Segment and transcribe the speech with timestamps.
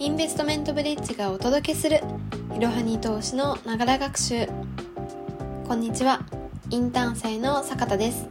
[0.00, 2.00] インベストメントブリッジがお届けする
[2.56, 4.46] いろはに投資のながら学習。
[5.68, 6.22] こんにちは。
[6.70, 8.26] インターン生の坂田です。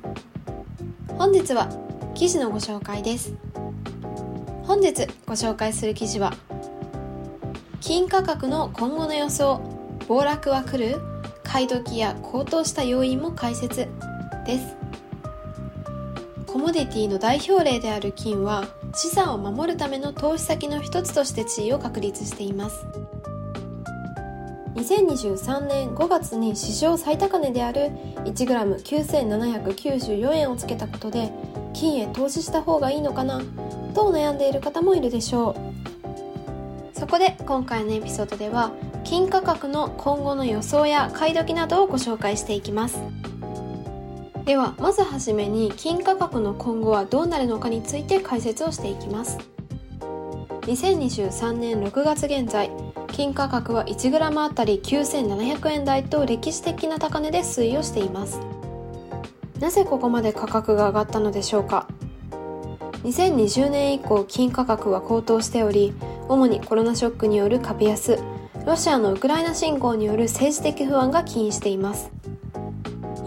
[1.10, 1.70] 本日は
[2.16, 3.36] 記事のご紹介です。
[4.64, 6.34] 本日ご紹介する記事は
[7.82, 9.62] 金価格の今後の予想
[10.08, 11.00] 暴落は来る
[11.44, 13.88] 買い時や高騰した要因も解説
[14.44, 14.79] です。
[16.70, 18.64] モディティの代表例である金は
[18.94, 22.86] 資産を守るための投資先の一つとして地位を確立しています。
[24.76, 27.90] 2023年5月に史上最高値である
[28.26, 31.32] 1g9794 円をつけたことで
[31.74, 33.42] 金へ投資した方がいいのかな
[33.96, 35.56] と悩んでいる方もいるでしょ
[36.94, 37.00] う。
[37.00, 38.74] そこで今回のエピソードでは
[39.04, 43.02] 金価格の今後の予想や買い時などをご紹介していきます。
[44.50, 49.38] ではまずはじめに金価格の今後はどうなるのかについて解説をしていきます。
[50.62, 52.72] 2023年6月現在
[53.12, 58.40] 金価格は 1g あたり9700円台と歴史的な高値で推移をしています。
[59.60, 61.86] なぜここまで価格が上がったのでしょうか。
[63.04, 65.94] 2020年以降金価格は高騰しており
[66.28, 68.18] 主にコロナショックによる株安
[68.66, 72.19] ロシアのウクライナ侵攻による政治的不安が起因しています。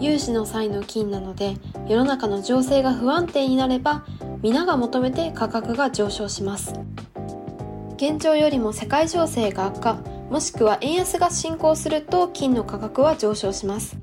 [0.03, 1.55] 融資の際の金なので
[1.87, 4.05] 世の中の情勢が不安定になれば
[4.41, 6.73] 皆が求めて価格が上昇します。
[7.95, 9.93] 現状よりも世界情勢が悪化
[10.29, 13.97] もしくは円安が進行すると金の価格は上昇します。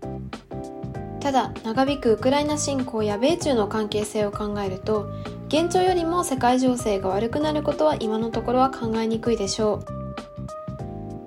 [1.21, 5.11] ただ長引くウクライナ侵攻や米中の関係性を考えると
[5.49, 10.00] 現状よりも世界情勢が悪くなることは今のところは考えにくいでしょう。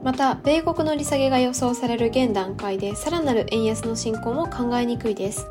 [0.04, 5.48] また米国の利下げが予想される現段階でさらなる円安の進行も考えにくいです。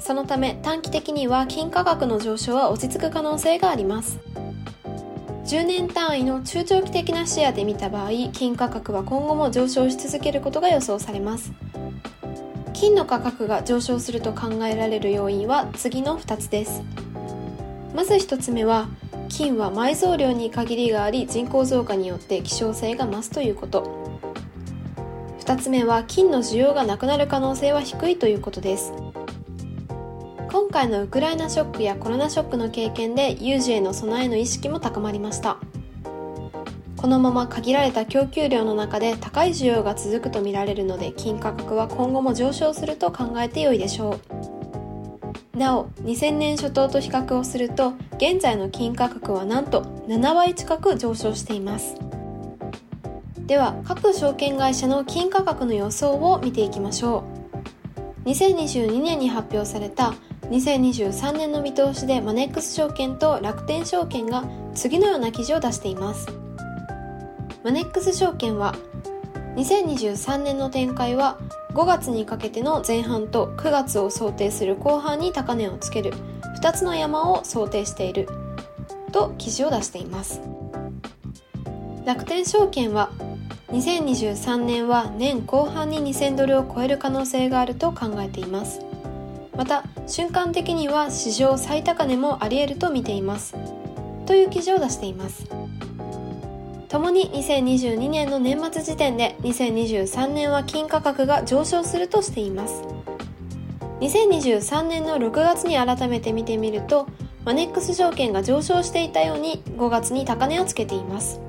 [0.00, 4.18] そのため短期的には金価格の上昇は落ち着く可能性があります。
[5.46, 11.52] 10年単位の中長期的な視野で見た場合金価格は今後も上昇し続けることが予想されます。
[12.74, 16.82] 金の価格が上昇すると考えられる要因は次の2つです。
[17.94, 18.88] まず1つ目は
[19.28, 24.08] 金は埋蔵量に限りがあり人口増加によって希少性が増すということ。
[25.40, 28.92] 2つ目は金の需要がなくなる可能性は低いということです。
[30.50, 35.58] 今回のウクライナショックやコロナショックの経験で有事への備えの意識も高まりました。
[36.96, 44.37] このまま限られた供給量の中で高い需要が続くとみられるので金価格は今後も上昇すると考えてよいでしょう。
[45.58, 51.96] なお2000年初頭と比較をすると現在の金価格はなんと7倍近く上昇しています。
[53.46, 57.24] では各証券会社の金価格の予想を見ていきましょ
[58.24, 58.28] う。
[58.28, 60.14] 2022年に発表された
[60.50, 64.44] 2023年の見通しでマネックス証券と楽天証券が
[64.74, 66.26] 次のような記事を出しています。
[67.64, 68.74] マネックス証券は
[69.56, 71.38] 2023年の展開は
[71.70, 76.12] 5月にかけての前半と9月を想定する後半に高値をつける
[76.60, 78.28] 2つの山を想定している
[79.12, 80.40] と記事を出しています。
[82.04, 83.10] 楽天証券は
[83.68, 88.80] 2023年は年後半に2000ドルを超える可能性があると考えています。
[89.54, 93.54] また瞬間的には史上最高値もあり得ると見ています。
[94.24, 95.44] という記事を出しています。
[96.88, 102.82] 共に2022年の年末時点で2023年は金価格が上昇するとしています。
[104.00, 107.06] 2023年の6月に改めて見てみると
[107.44, 111.40] マネックス証券が上昇していたように5月に高値をつけています。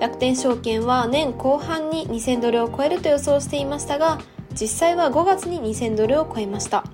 [0.00, 4.18] 楽天証券は年後半に2000ドルを超えると予想していましたが
[4.60, 6.84] 実際は5月に2000ドルを超えました。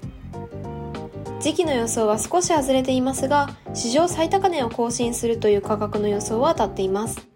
[1.41, 7.30] 時期の予想は少し外れていますが史上最高値を更新するという価格の予想は当たっています。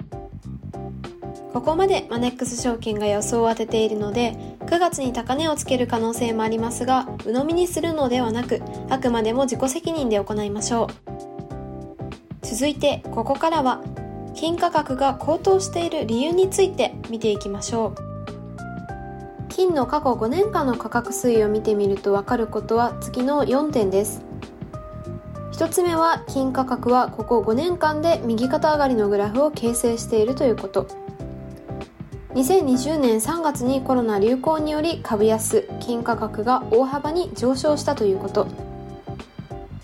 [1.55, 4.33] ここまでマネックス証券が予想を当てているので
[4.67, 8.61] 9月に高値をつける可能性もありますが鵜呑みにするのではなく
[8.91, 12.45] あくまでも自己責任で行いましょう。
[12.45, 13.81] 続いてここからは
[14.35, 19.49] 金価格が高騰している理由について見ていきましょう。
[19.49, 24.23] 金の過去5年間の価格推移を見てみると分かることは次の4点です。
[25.53, 31.04] 1つ目は金価格はここ5年間で右肩上がりのグラフを形成しているということ。
[32.35, 38.49] 2020年3月にコロナ流行により株安金価格が大幅に上昇したということ。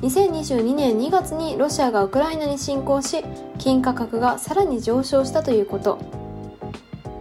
[0.00, 3.22] 2022年2月にロシアがウクライナに侵攻し
[3.58, 5.98] 金価格がさらに上昇したということ。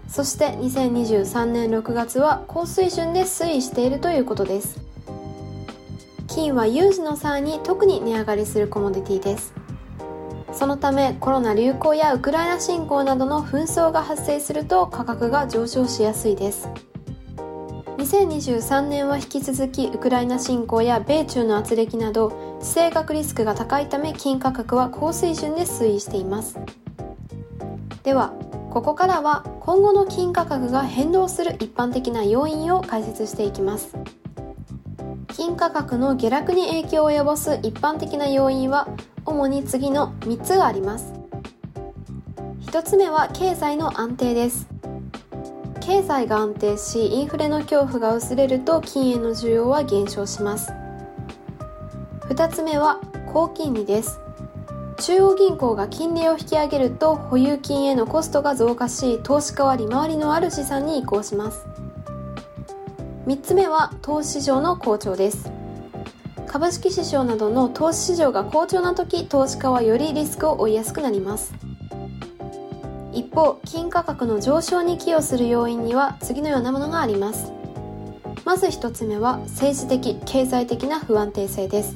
[0.07, 4.79] そして2023年6月は高水準で推移しているということです。
[6.27, 9.58] 金は有事の際に特に値上がりするコモディティです。
[10.51, 16.69] そのためコロナ流行やウクライナ侵攻などの紛争が発生すると価格が上昇しやすいです。
[17.97, 26.57] 2023年は引き続きウクライナ侵攻や米中の圧力など地政学リスクが高いため金価格は高水準で推移しています。
[28.03, 28.33] では
[28.71, 33.95] ここからは今後の金価格が変動する一般的な要因を解説していきます。
[35.27, 38.87] 金価格の下落に影響を及ぼす一般的な要因は
[39.29, 41.13] 主に次の3つがあります。
[42.61, 44.67] 1つ目は経済の安定です。
[45.79, 50.73] 経済が安定しインフレの恐怖が薄れると金円の需要は減少します。
[52.29, 52.99] 2つ目は
[53.31, 54.19] 高金利です。
[54.97, 61.65] 中央銀行が金利を引き上げると保有金へのコストが増加し投資家は利回りのある資産に移行します。
[63.27, 65.58] 3つ目は投資市場の好調です。
[66.49, 71.53] 株式市場などの投資市場が好調な時投資家はよりリスクを負いやすくなります。
[73.13, 77.51] 一方金価格の上昇に寄与する要因には次のようなものがあります。
[78.45, 81.95] まず1つ目は政治的経済的な不安定性です。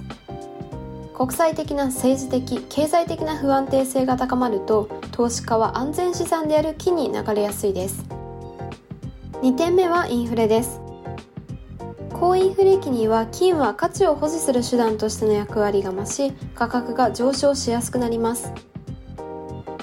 [1.16, 8.06] 国際的な政治的経済的な不安定性が高まると投資家は安全資産である金に流れやすいです。
[9.42, 10.83] 2点目はインフレです。
[12.24, 18.54] 高インフレ期には金は価値を保持する手段としての役割が増し価格が上昇しやすくなります。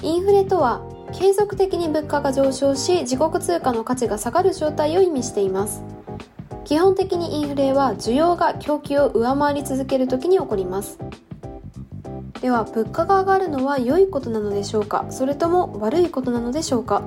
[0.01, 0.81] インフレとは
[1.13, 5.83] 継続的に物価が上昇し自国通貨の価値が下がる状態を意味しています。
[6.63, 10.97] 基本的にインフレは需要が供給を上回り続ける時に起こります。
[12.41, 15.05] では物価が上がるのは良いことなのでしょうか？
[15.11, 17.03] それとも悪いことなのでしょうか？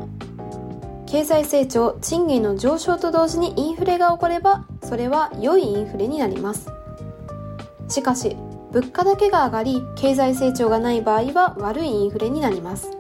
[1.07, 6.71] 経済成長賃金の上昇と同時にインフレが起こればそれは良いインフレになります。
[7.89, 8.37] しかし
[8.73, 12.91] 物価だけが上がり経済成長がない場合は悪いインフレになります。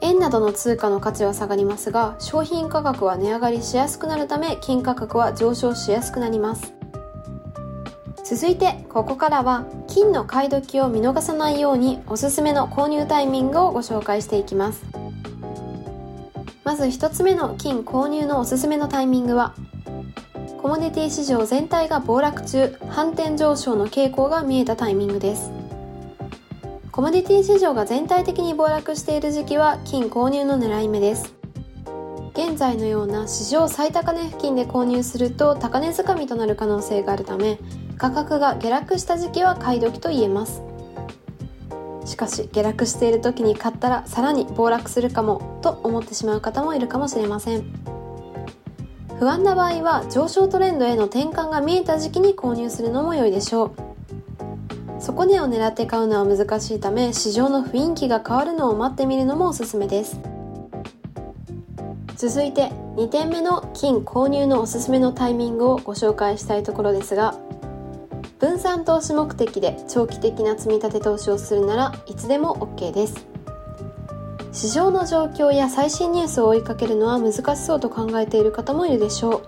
[0.00, 6.74] 円などの通貨の価値は下がりますが商品価格は値上がりしやすくなるため金価格は上昇しやすくなります。
[8.24, 14.93] 続いてここからは金の買い時を見逃さないようにおすすめの購入タイミングをご紹介していきます。
[16.74, 19.54] まず1つ目の金購入のおすすめのタイミングは
[20.60, 25.52] コモディティ市場全体が暴落中反転上昇の傾向が見えたタイミングです。
[26.90, 31.32] コモディティ市場が全体的に暴落している時期は金購入の狙い目です。
[32.32, 37.60] 現在のような史上最高値付近で購入すると高値掴みとなる可能性があるため
[37.98, 40.60] 価格が下落した時期は買い時と言えます。
[42.04, 47.64] しかし下落している時に買ったらさらに暴落するかもと思ってしまう方もいるかもしれません。
[49.18, 53.72] 不安な場合は上昇トレンドへの転換が見えた時期に購入するのも良いでしょう。
[55.00, 60.18] 底値を狙って買うのは難しいため市場の雰囲気が変わるのを待ってみるのもおすすめです。
[62.16, 67.34] 続いて2点目の金購入のおすすめのタイミングをご紹介したいところですが
[68.38, 73.26] 分散投資目的で長期的な積み立て投資をするならいつでも OK です。
[74.52, 79.42] 市場の状況や最新ニュースを追いかけるのは難しそうと考えている方もいるでしょう。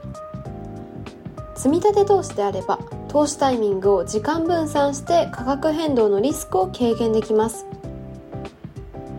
[1.56, 2.78] 積み立て投資であれば
[3.08, 7.66] 投資タイミングを時間分散して価格変動のリスクを軽減できます。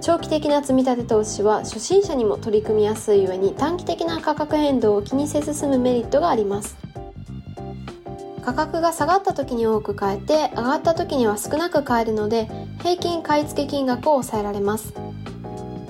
[0.02, 6.78] 長期的な積み立て投資は初心者にも取り組みやすい上に短期的な価格変動を気にせず済むメリットがあります。
[8.48, 12.48] 価格が下がった時に多く買えて上がった時には少なく買えるので
[12.80, 14.94] 平均買い付け金額を抑えられます。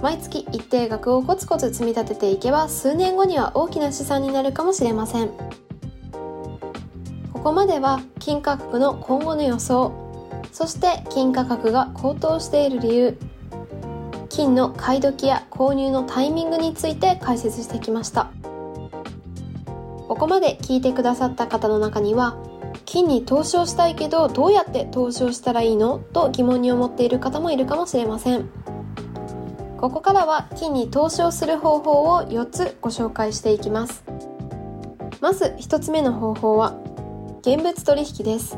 [0.01, 5.29] 毎月一定額をコツコツ積み立てていけば数年後には大きな資産になるかもしれません。
[7.31, 9.91] ここまでは金価格の今後の予想
[10.51, 13.17] そして金価格が高騰している理由
[14.29, 18.31] 金の買い時や購入のタイミングについて解説してきました。
[20.07, 22.37] ここまで聞いてくださった方の中には
[22.86, 26.00] 金に投資をしたいけどどうやって投資をしたらいいの？
[26.00, 28.50] と疑問に思っている方もいるかもしれません。
[29.77, 34.03] ここからは金に投資をする方法を4つご紹介していきます。
[35.22, 36.75] まず1つ目の方法は
[37.41, 38.57] 現物取引です。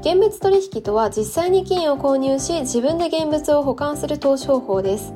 [0.00, 5.12] 現物取引とは実際に金を購入し自分で現物を保管する投資方法です。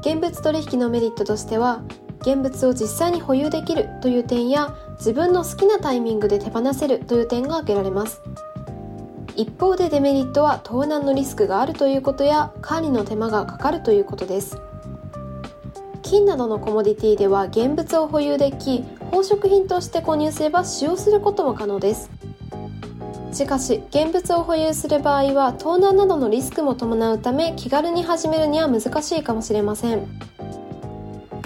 [0.00, 1.82] 現物取引のメリットとしては
[2.24, 8.22] 現物を実際に保有できるという点や自分の好きなタイミングで手放せるという点が挙げられます。
[9.36, 14.56] 一方でデメリットは盗難のリスクがあるということや管理の手間がかかるということです。
[16.02, 22.10] 金などのコモディティでは現物を保有でき宝飾品として購入すれば使用することも可能です。
[23.32, 30.06] しかし現物を保有する場合は盗難などのリスクも伴うため気軽に始めるには難しいかもしれません。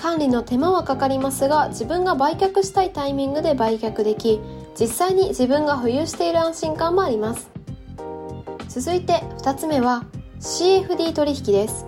[0.01, 4.41] 管理の手間はかかりますが自分が売却したいタイミングで売却でき
[4.79, 7.51] 実際に自分が保有している安心感もあります。
[8.69, 10.05] 続いて2つ目は
[10.39, 11.85] CFD 取引です。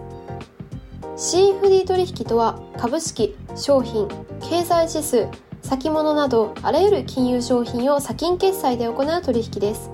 [1.17, 4.09] CFD 取引とは株式商品
[4.41, 5.29] 経済指数
[5.63, 9.89] 先物などあらゆる金融商品を先金決済で行う取引です。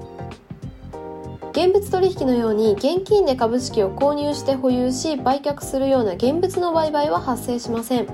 [1.57, 8.07] 現物取引のように現金で株式を購入して保有し売却するような現物の売買は発生しません。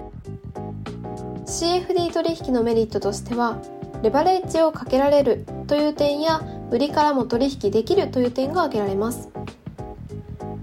[1.45, 3.59] CFD 取引のメリットとしては
[4.05, 9.29] レバレッジをかけられるという点や売りからも取引できるという点が挙げられます。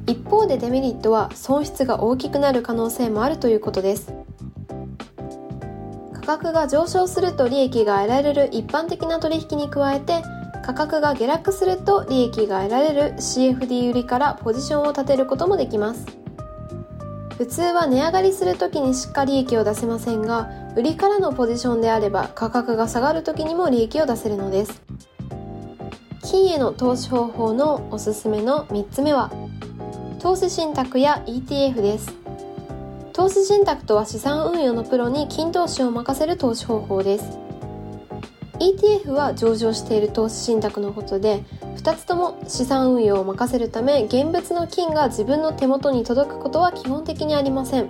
[0.08, 4.14] 一方でデメリットは損失が大きくなる可能性もあるということです。
[6.14, 10.24] 価格が上昇すると利益が得られる一般的な取引に加えて
[10.70, 16.06] 価格が下落すると利益が得られる CFD 売りからポジションを立てることもできます。
[17.40, 24.84] 普通は値上がりする時にしっかり利益を出せませんが売りからのポジションであれば価格が下がる時にも利益を出せるのです。
[26.22, 29.32] 金への投資方法のおすすめの3つ目は
[30.20, 32.14] 投資信託や ETF です。
[33.14, 37.49] 投資信託とは資産運用のプロに金投資を任せる投資方法です。
[38.60, 41.44] ETF は上場している投資信託のことで
[41.78, 47.90] 2つとも資産運用を任せるため現物の金が自分の手元に届くことは基本的にありません。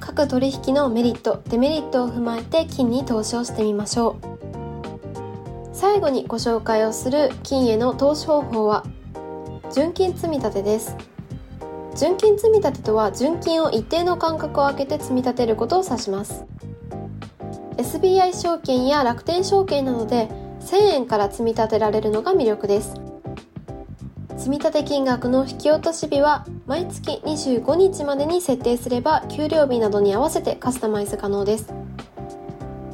[0.00, 4.40] 各取引のメリットデメリットを踏まえて金に投資をしてみましょう。
[5.72, 8.84] 最後にご紹介をする金への投資方法は
[9.72, 10.96] 純金積立です。
[11.94, 16.44] 純金積立とは純金を一定の間隔を空けて積み立てることを指します。
[17.80, 20.28] SBI 証券や楽天証券などで
[20.60, 22.94] 1000円から積み立てられるのが魅力です。
[24.36, 31.72] 積立金額の引き落とし日は毎月25日までに設定すれば給料日などに合わせてカスタマイズ可能です。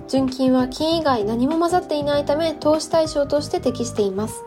[0.07, 4.45] 純金は金以外何も混ざっていないため投資対象として適しています。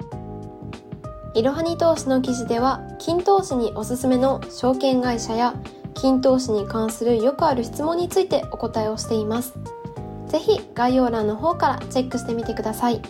[1.33, 5.53] いろはに投資の記事では金投資におすすめの証券会社や
[5.95, 9.53] 金投資に関するよくある質問についてお答えをしています。
[10.29, 13.01] ぜひ概要欄の方からチェックしてみてください。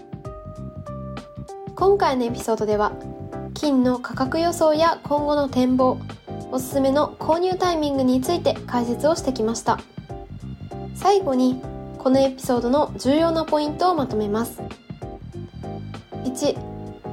[1.75, 2.91] 今回のエピソードでは
[3.53, 5.97] 金の価格予想や今後の展望
[6.51, 9.79] おすすめの購入タイミングについて解説をしてきました。
[10.95, 11.61] 最後に
[11.97, 14.61] このエピソードの重要なポイントをまとめます。
[16.23, 16.57] 1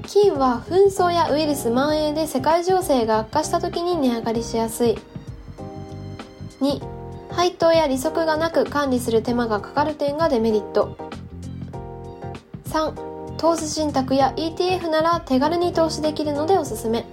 [0.07, 4.99] 金は紛争やウイルス蔓延で世界情勢が悪化した時に値上がりしやすい。
[6.61, 6.96] 2
[7.37, 10.97] 配当や利息がなく管理する手間がかかる点がデメリット。
[12.65, 17.05] 3投資信託や ETF なら手軽に投資できるのでおすすめ。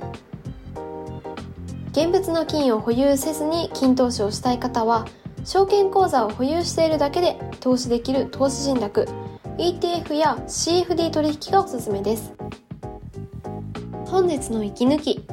[1.91, 5.05] 現物の金を保有せずに金投資をしたい方は
[5.43, 9.09] 証券口座を保有しているだけで投資できる投資信託
[9.57, 12.33] ETF や CFD 取引がおすすめです。
[14.05, 15.25] 本日の息抜き。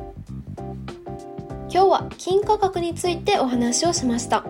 [1.72, 4.44] 今日は金価格についてお話をしました。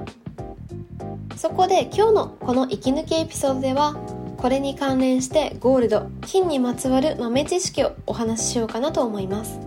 [1.40, 3.94] そこで今日のこの息抜きエピソードでは
[4.36, 9.58] これに関連してゴールド金にまつわる豆知識をお話ししようかなと思います。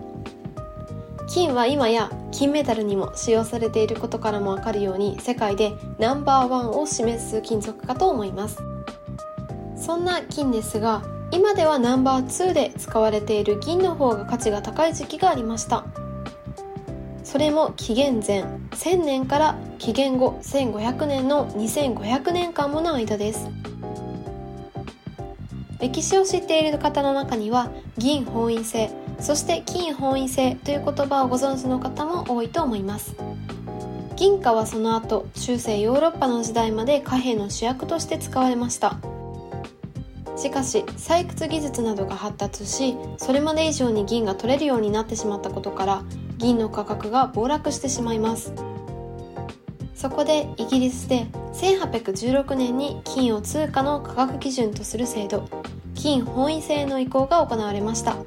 [1.26, 8.62] 金は今や金メダルにも使用されていることからもわかるように世界でナンバーワンを示す金属かと思います。
[9.76, 11.02] そんな金ですが
[11.32, 15.84] 今ではナンバー2で使われている銀の方が価値が高い時期がありました。
[17.34, 23.48] それも紀元前1000年から紀元後1500年の2500年間もの間です。
[25.80, 28.88] 歴史を知っている方の中には銀本位制
[29.18, 33.16] そして金本位制という言葉をご存知の方も多いと思います。
[34.14, 38.96] 銀貨はその後中世ヨーロッパの時代まで貨幣の主役として使われました。
[40.36, 46.04] しかし採掘技術などが発達しそれまで以上に銀が取れるようになってしまったことから
[46.44, 48.52] 銀の価格が暴落してしまいます
[49.94, 55.48] そこでイギリスで1816年に金を通貨の価格基準とする制度
[55.94, 58.18] 金本位制の移行が行われました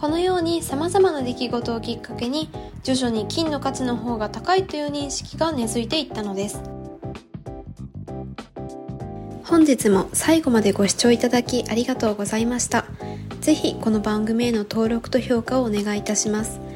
[0.00, 2.48] このように様々な出来事をきっかけに
[2.82, 6.62] 徐々に金の価値の方が高いという認識が根付いていったのです
[9.44, 12.86] 本日も最後までご視聴いただきありがとうございました。
[13.40, 16.69] ぜひこの番組への登録と評価をお願いいたします。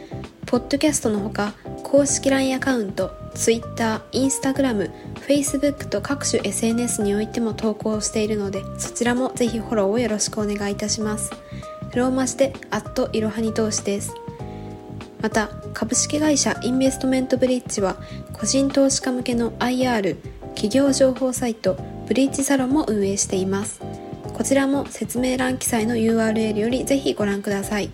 [0.47, 4.91] ポッドキャストのほか、公式 LINE アカウント、Twitter、Instagram、
[5.27, 11.31] Facebook と各種 SNS においても投稿しているのでそちらもぜひフォローをよろしくお願いいたします。
[11.95, 14.15] ローマ字でアットいろはに投資です。
[15.21, 17.97] また株式会社インベストメントブリッジは
[18.33, 20.17] 個人投資家向けの IR
[20.49, 23.81] 企業情報サイトブリッジサロンも運営しています。
[24.35, 27.91] こちらも説明欄記載の URL よりぜひご覧ください。